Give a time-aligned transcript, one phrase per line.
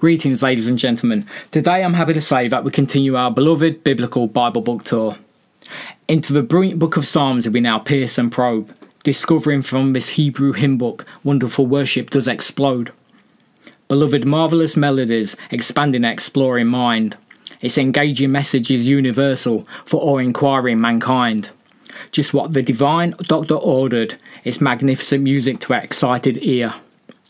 [0.00, 1.26] Greetings, ladies and gentlemen.
[1.50, 5.18] Today I'm happy to say that we continue our beloved biblical Bible book tour.
[6.08, 10.54] Into the brilliant book of Psalms we now pierce and probe, discovering from this Hebrew
[10.54, 12.92] hymn book wonderful worship does explode.
[13.88, 17.18] Beloved, marvellous melodies, expanding and exploring mind.
[17.60, 21.50] Its engaging message is universal for all inquiring mankind.
[22.10, 26.72] Just what the divine doctor ordered, its magnificent music to our excited ear.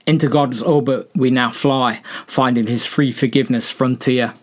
[0.06, 4.34] Into God's orbit we now fly, finding His free forgiveness frontier.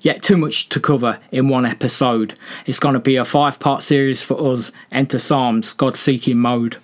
[0.00, 2.34] Yet too much to cover in one episode.
[2.64, 4.72] It's going to be a five part series for us.
[4.90, 6.78] Enter Psalms, God seeking mode.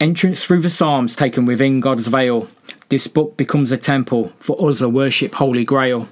[0.00, 2.48] Entrance through the Psalms taken within God's veil.
[2.88, 6.08] This book becomes a temple for us a worship Holy Grail.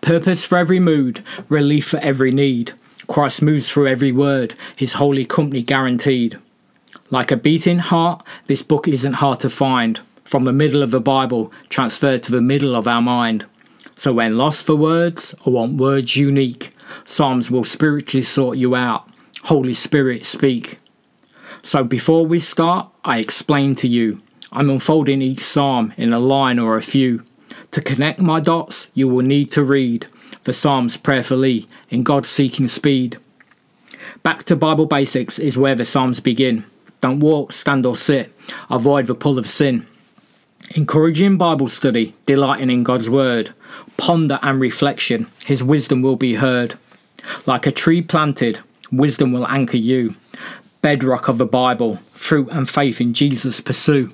[0.00, 2.72] Purpose for every mood, relief for every need.
[3.06, 6.38] Christ moves through every word, his holy company guaranteed.
[7.10, 11.00] Like a beating heart, this book isn't hard to find from the middle of the
[11.00, 13.46] Bible transferred to the middle of our mind.
[13.94, 19.08] So when lost for words or want words unique, Psalms will spiritually sort you out.
[19.44, 20.76] Holy Spirit, speak.
[21.62, 24.20] So before we start, I explain to you.
[24.52, 27.24] I'm unfolding each psalm in a line or a few.
[27.70, 30.06] To connect my dots, you will need to read
[30.44, 33.18] the Psalms prayerfully in God seeking speed.
[34.22, 36.64] Back to Bible basics is where the Psalms begin.
[37.00, 38.30] Don't walk, stand, or sit.
[38.68, 39.86] Avoid the pull of sin.
[40.74, 43.54] Encouraging Bible study, delighting in God's Word,
[43.96, 46.78] ponder and reflection, His wisdom will be heard.
[47.46, 48.60] Like a tree planted,
[48.92, 50.14] wisdom will anchor you.
[50.82, 54.12] Bedrock of the Bible, fruit and faith in Jesus pursue.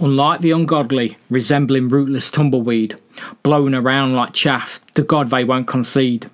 [0.00, 2.96] Unlike the ungodly, resembling rootless tumbleweed,
[3.42, 6.28] blown around like chaff, to God they won't concede.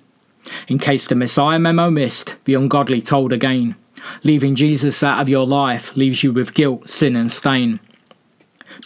[0.67, 3.75] In case the Messiah memo missed, the ungodly told again.
[4.23, 7.79] Leaving Jesus out of your life leaves you with guilt, sin, and stain.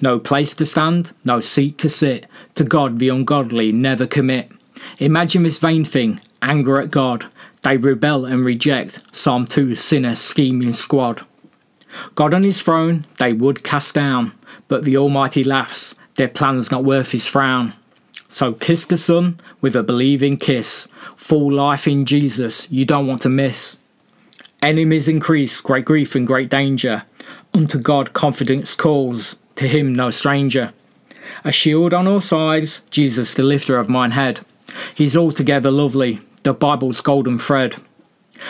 [0.02, 2.26] No place to stand, no seat to sit.
[2.56, 4.52] To God the ungodly never commit.
[5.00, 7.26] Imagine this vain thing, anger at God.
[7.64, 11.26] They rebel and reject Psalm 2 sinner scheming squad.
[12.14, 14.34] God on his throne they would cast down,
[14.68, 17.74] but the Almighty laughs, their plans not worth his frown.
[18.28, 20.88] So kiss the Son with a believing kiss.
[21.16, 23.78] Full life in Jesus you don't want to miss.
[24.62, 27.04] Enemies increase, great grief and great danger.
[27.54, 30.74] Unto God confidence calls to him no stranger.
[31.44, 34.42] A shield on all sides, Jesus the lifter of mine head.
[34.94, 37.76] He's altogether lovely, the Bible's golden thread.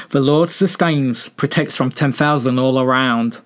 [0.10, 3.40] The Lord sustains, protects from 10,000 all around.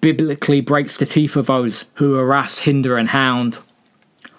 [0.00, 3.58] Biblically breaks the teeth of those who harass, hinder, and hound.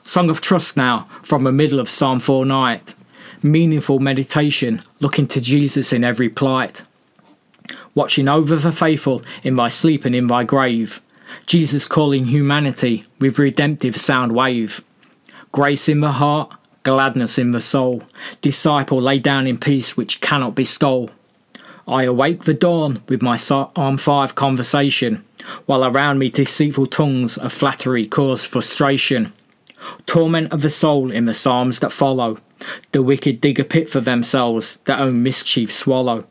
[0.03, 2.94] Song of trust now from the middle of Psalm 4 night.
[3.41, 6.84] Meaningful meditation, looking to Jesus in every plight.
[7.95, 11.01] Watching over the faithful in thy sleep and in thy grave.
[11.46, 14.84] Jesus calling humanity with redemptive sound wave.
[15.52, 18.04] Grace in the heart, gladness in the soul.
[18.42, 21.10] Disciple lay down in peace which cannot be stole.
[21.88, 25.24] I awake the dawn with my Psalm 5 conversation,
[25.66, 29.34] while around me deceitful tongues of flattery cause frustration.
[30.06, 32.38] Torment of the soul in the Psalms that follow.
[32.94, 36.26] The wicked dig a pit for themselves, their own mischief swallow.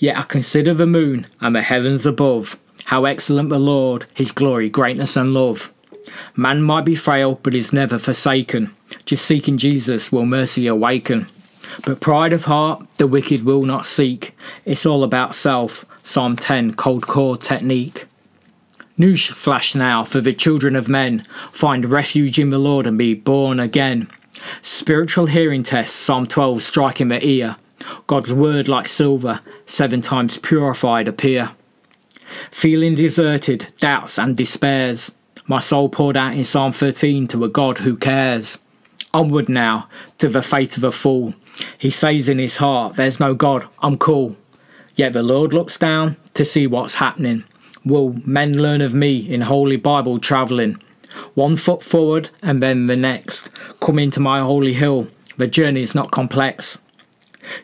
[0.00, 4.68] Yet I consider the moon and the heavens above how excellent the Lord, his glory,
[4.68, 5.72] greatness, and love.
[6.34, 8.74] Man might be frail, but is never forsaken.
[9.04, 11.26] Just seeking Jesus will mercy awaken.
[11.84, 14.36] But pride of heart, the wicked will not seek.
[14.64, 15.84] It's all about self.
[16.02, 18.06] Psalm 10, cold core technique.
[18.96, 21.20] News flash now for the children of men.
[21.52, 24.08] Find refuge in the Lord and be born again.
[24.62, 27.56] Spiritual hearing test, Psalm 12 striking the ear.
[28.06, 31.50] God's word like silver, seven times purified appear.
[32.50, 35.12] Feeling deserted, doubts and despairs,
[35.46, 38.58] my soul poured out in Psalm 13 to a God who cares.
[39.14, 41.32] Onward now to the fate of a fool.
[41.78, 44.36] He says in his heart, There's no God, I'm cool.
[44.94, 47.44] Yet the Lord looks down to see what's happening.
[47.84, 50.82] Will men learn of me in Holy Bible travelling?
[51.34, 53.48] One foot forward and then the next.
[53.80, 55.08] Come into my holy hill.
[55.38, 56.78] The journey is not complex.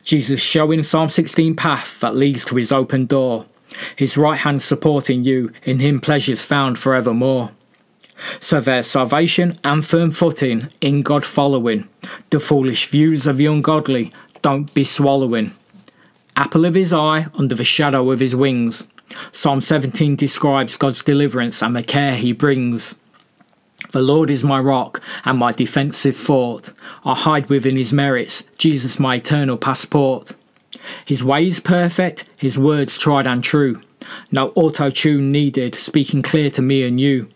[0.02, 3.44] Jesus showing Psalm 16 path that leads to his open door
[3.97, 7.50] his right hand supporting you, in him pleasures found forevermore.
[8.41, 11.88] So there's salvation and firm footing in God following.
[12.31, 14.12] The foolish views of the ungodly
[14.43, 15.53] don't be swallowing.
[16.37, 18.88] Apple of his eye under the shadow of his wings.
[19.32, 22.97] Psalm 17 describes God's deliverance and the care he brings.
[23.93, 26.73] The Lord is my rock and my defensive fort.
[27.05, 30.32] I hide within his merits, Jesus my eternal passport.
[31.04, 33.81] His ways perfect, his words tried and true.
[34.31, 37.28] No auto tune needed, speaking clear to me and you.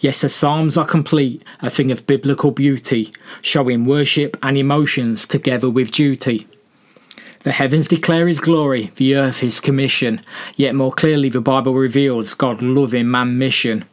[0.00, 3.12] Yes, the Psalms are complete, a thing of biblical beauty,
[3.42, 6.46] showing worship and emotions together with duty.
[7.44, 10.22] The heavens declare his glory, the earth his commission,
[10.56, 13.84] yet more clearly the Bible reveals God loving man mission.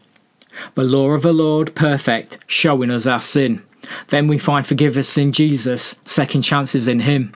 [0.76, 3.62] The law of the Lord perfect, showing us our sin.
[4.08, 7.34] Then we find forgiveness in Jesus, second chances in him.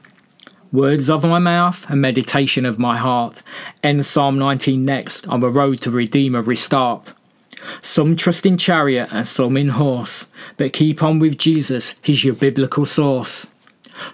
[0.75, 3.42] Words of my mouth and meditation of my heart.
[3.81, 7.13] End Psalm 19 next on the road to Redeemer restart.
[7.80, 10.27] Some trust in chariot and some in horse,
[10.57, 13.48] but keep on with Jesus, he's your biblical source.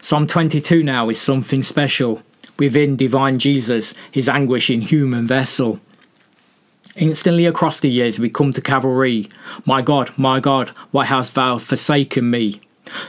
[0.02, 2.22] Psalm 22 now is something special.
[2.60, 5.80] Within divine Jesus, his anguish in human vessel.
[6.96, 9.30] Instantly across the years we come to Calvary.
[9.66, 12.62] My God, my God, why hast thou forsaken me?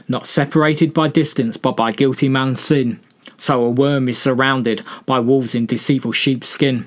[0.09, 2.99] Not separated by distance, but by guilty man's sin.
[3.43, 6.87] So a worm is surrounded by wolves in deceitful sheepskin.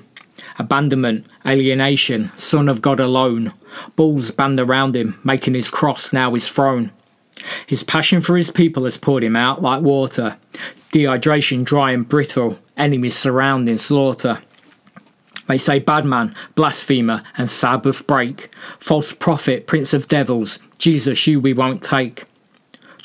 [0.58, 3.52] Abandonment, alienation, son of God alone.
[3.94, 6.92] Bulls band around him, making his cross now his throne.
[7.66, 10.38] His passion for his people has poured him out like water.
[10.92, 14.38] Dehydration dry and brittle, enemies surrounding slaughter.
[15.48, 18.48] They say bad man, blasphemer, and Sabbath break.
[18.78, 22.24] False prophet, prince of devils, Jesus you we won't take.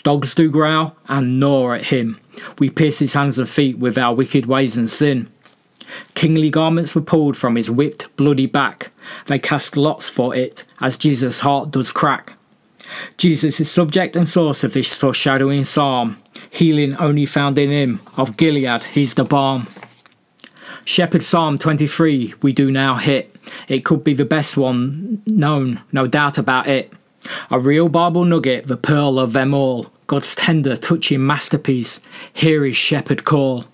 [0.03, 2.19] Dogs do growl and gnaw at him.
[2.59, 5.29] We pierce his hands and feet with our wicked ways and sin.
[6.15, 8.91] Kingly garments were pulled from his whipped, bloody back.
[9.27, 12.33] They cast lots for it, as Jesus' heart does crack.
[13.17, 16.17] Jesus is subject and source of this foreshadowing psalm.
[16.49, 18.01] Healing only found in him.
[18.17, 19.67] Of Gilead, he's the balm.
[20.83, 23.35] Shepherd Psalm 23, we do now hit.
[23.67, 26.91] It could be the best one known, no doubt about it.
[27.49, 29.91] A real Bible nugget, the pearl of them all.
[30.07, 32.01] God's tender, touching masterpiece.
[32.33, 33.65] Hear his shepherd call.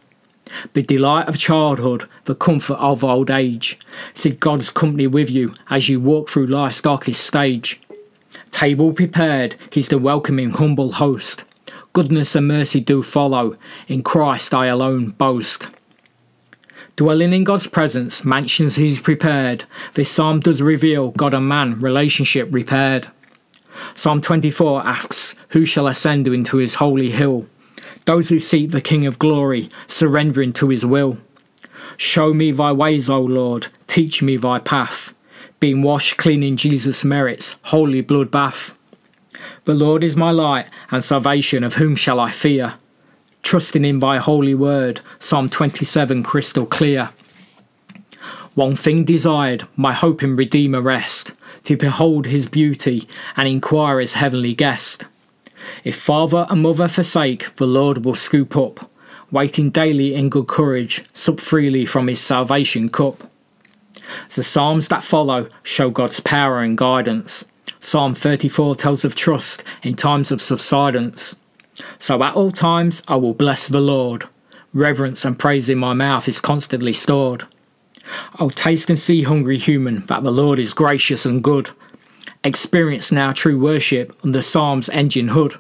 [0.74, 3.80] The delight of childhood, the comfort of old age.
[4.14, 7.80] See God's company with you as you walk through life's darkest stage.
[8.52, 11.44] Table prepared, he's the welcoming, humble host.
[11.94, 13.58] Goodness and mercy do follow,
[13.88, 15.70] in Christ I alone boast.
[16.96, 19.66] Dwelling in God's presence, mansions he's prepared.
[19.94, 23.08] This psalm does reveal God and man relationship repaired.
[23.96, 27.48] Psalm 24 asks, Who shall ascend into his holy hill?
[28.06, 31.18] Those who seek the King of glory, surrendering to his will.
[31.98, 35.14] Show me thy ways, O Lord, teach me thy path.
[35.60, 38.74] Being washed clean in Jesus' merits, holy blood bath.
[39.66, 42.76] The Lord is my light and salvation, of whom shall I fear?
[43.42, 47.10] Trusting in thy holy word, Psalm 27 crystal clear.
[48.54, 51.34] One thing desired, my hope in Redeemer rest,
[51.68, 53.06] to behold his beauty
[53.36, 55.06] and inquire his heavenly guest.
[55.84, 58.90] If father and mother forsake, the Lord will scoop up,
[59.32, 63.30] waiting daily in good courage, sup freely from his salvation cup.
[64.34, 67.44] The Psalms that follow show God's power and guidance.
[67.82, 71.36] Psalm 34 tells of trust in times of subsidence.
[72.00, 74.24] So at all times I will bless the Lord.
[74.74, 77.46] Reverence and praise in my mouth is constantly stored.
[78.40, 81.72] Oh, taste and see, hungry human, that the Lord is gracious and good.
[82.44, 85.58] Experience now true worship under Psalm's engine hood.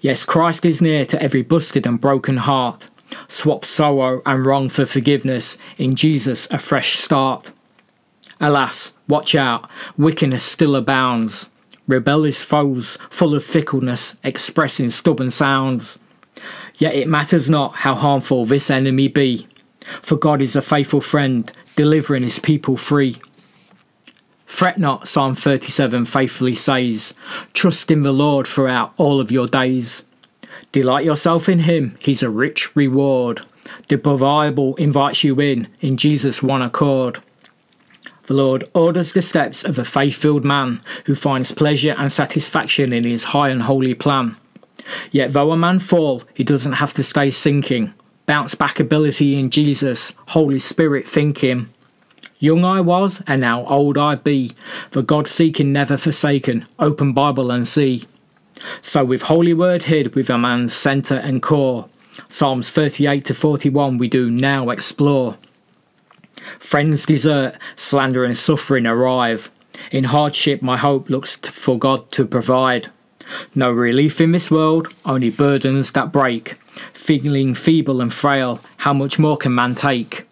[0.00, 2.88] Yes, Christ is near to every busted and broken heart.
[3.28, 7.52] Swap sorrow and wrong for forgiveness, in Jesus a fresh start.
[8.40, 11.48] Alas, watch out, wickedness still abounds.
[11.88, 15.98] Rebellious foes, full of fickleness, expressing stubborn sounds.
[16.78, 19.46] Yet it matters not how harmful this enemy be,
[20.02, 23.20] for God is a faithful friend, delivering his people free.
[24.46, 27.14] Fret not, Psalm 37 faithfully says,
[27.52, 30.04] trust in the Lord throughout all of your days.
[30.72, 33.42] Delight yourself in him, he's a rich reward.
[33.88, 37.22] The Bible invites you in, in Jesus' one accord.
[38.24, 42.92] The Lord orders the steps of a faith filled man who finds pleasure and satisfaction
[42.92, 44.36] in his high and holy plan.
[45.10, 47.94] Yet though a man fall, he doesn't have to stay sinking.
[48.26, 51.68] Bounce back ability in Jesus, Holy Spirit thinking.
[52.40, 54.52] Young I was, and now old I be,
[54.90, 58.02] for God seeking never forsaken, open Bible and see.
[58.82, 61.88] So with Holy Word hid with a man's centre and core,
[62.28, 65.36] Psalms 38 to 41 we do now explore.
[66.58, 69.50] Friends desert, slander and suffering arrive.
[69.92, 72.90] In hardship, my hope looks for God to provide.
[73.54, 76.54] No relief in this world, only burdens that break.
[76.92, 80.26] Feeling feeble and frail, how much more can man take?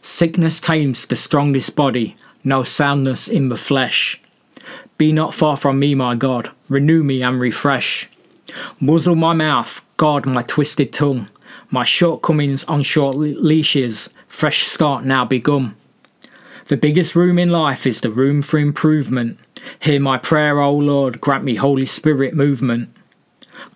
[0.00, 4.20] Sickness tames the strongest body, no soundness in the flesh.
[4.98, 8.08] Be not far from me, my God, renew me and refresh.
[8.80, 11.28] Muzzle my mouth, guard my twisted tongue,
[11.70, 15.74] my shortcomings on short leashes, fresh start now begun.
[16.68, 19.38] The biggest room in life is the room for improvement.
[19.80, 22.94] Hear my prayer, O Lord, grant me Holy Spirit movement.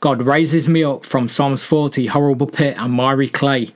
[0.01, 3.71] God raises me up from Psalms 40, horrible pit and miry clay.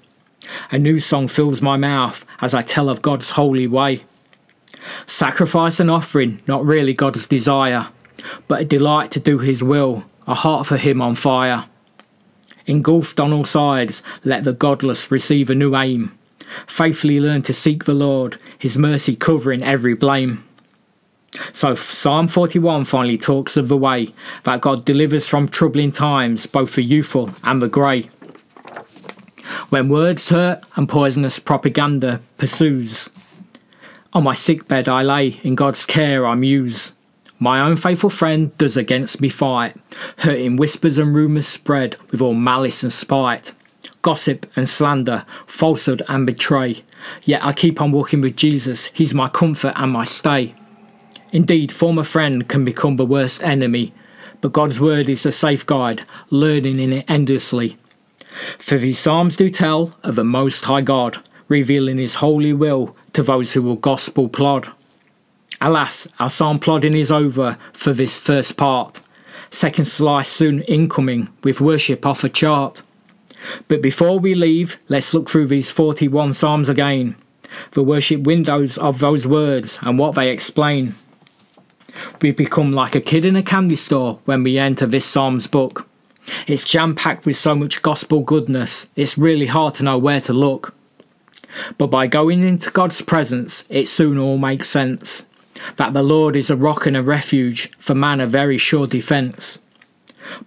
[0.70, 4.04] A new song fills my mouth as I tell of God's holy way.
[5.06, 7.88] Sacrifice and offering, not really God's desire,
[8.48, 11.66] but a delight to do His will, a heart for Him on fire.
[12.66, 16.16] Engulfed on all sides, let the godless receive a new aim.
[16.66, 20.44] Faithfully learn to seek the Lord, His mercy covering every blame.
[21.52, 24.08] So Psalm 41 finally talks of the way
[24.44, 28.10] that God delivers from troubling times, both the youthful and the grey.
[29.68, 33.10] When words hurt and poisonous propaganda pursues,
[34.12, 36.92] on my sickbed I lay, in God's care I muse.
[37.38, 39.76] My own faithful friend does against me fight,
[40.18, 43.52] hurting whispers and rumours spread with all malice and spite,
[44.02, 46.82] gossip and slander, falsehood and betray.
[47.22, 50.54] Yet I keep on walking with Jesus, He's my comfort and my stay.
[51.32, 53.92] Indeed, former friend can become the worst enemy,
[54.40, 57.78] but God's word is a safeguard, learning in it endlessly.
[58.58, 61.18] For these psalms do tell of the Most High God,
[61.48, 64.68] revealing His holy will to those who will gospel plod.
[65.60, 69.00] Alas, our psalm plodding is over for this first part.
[69.50, 72.82] Second slice soon incoming with worship off a chart.
[73.68, 77.16] But before we leave, let's look through these 41 psalms again.
[77.72, 80.94] The worship windows of those words and what they explain.
[82.20, 85.86] We become like a kid in a candy store when we enter this Psalms book.
[86.46, 90.32] It's jam packed with so much gospel goodness, it's really hard to know where to
[90.32, 90.74] look.
[91.78, 95.26] But by going into God's presence, it soon all makes sense.
[95.76, 99.58] That the Lord is a rock and a refuge, for man a very sure defence.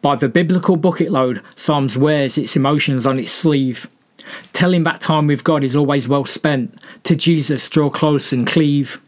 [0.01, 3.89] By the biblical bucket load, Psalms wears its emotions on its sleeve.
[4.53, 9.01] Telling that time with God is always well spent, to Jesus draw close and cleave.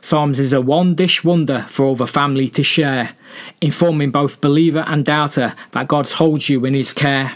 [0.00, 3.14] Psalms is a one dish wonder for all the family to share,
[3.60, 7.34] informing both believer and doubter that God holds you in his care.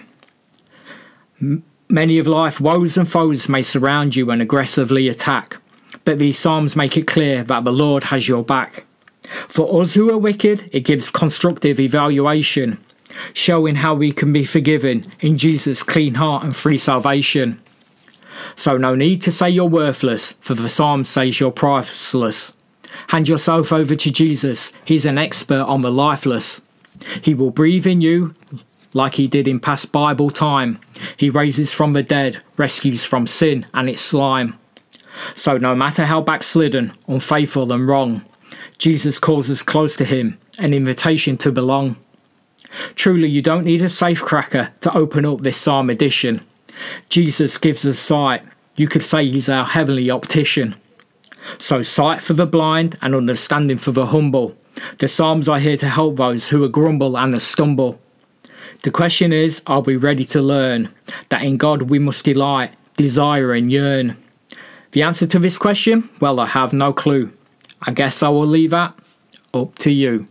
[1.89, 5.59] Many of life's woes and foes may surround you and aggressively attack,
[6.05, 8.85] but these Psalms make it clear that the Lord has your back.
[9.23, 12.83] For us who are wicked, it gives constructive evaluation,
[13.35, 17.61] showing how we can be forgiven in Jesus' clean heart and free salvation.
[18.57, 22.53] So no need to say you're worthless, for the psalm says you're priceless.
[23.09, 24.73] Hand yourself over to Jesus.
[24.85, 26.61] He's an expert on the lifeless.
[27.21, 28.35] He will breathe in you
[28.95, 30.79] like he did in past Bible time.
[31.17, 34.59] He raises from the dead, rescues from sin and its slime.
[35.35, 38.25] So no matter how backslidden, unfaithful and wrong,
[38.79, 41.97] Jesus calls us close to him, an invitation to belong.
[42.95, 46.43] Truly, you don't need a safecracker to open up this psalm edition.
[47.09, 48.43] Jesus gives us sight.
[48.77, 50.75] You could say he's our heavenly optician.
[51.59, 54.57] So, sight for the blind and understanding for the humble.
[54.99, 58.01] The Psalms are here to help those who are grumble and stumble.
[58.83, 60.93] The question is, are we ready to learn
[61.29, 64.17] that in God we must delight, desire, and yearn?
[64.93, 66.09] The answer to this question?
[66.21, 67.33] Well, I have no clue.
[67.83, 68.95] I guess I will leave that
[69.55, 70.29] up to you.